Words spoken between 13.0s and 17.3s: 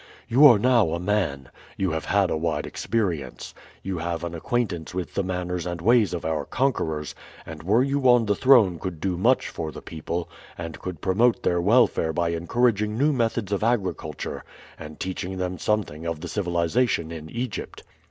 methods of agriculture and teaching them something of the civilization in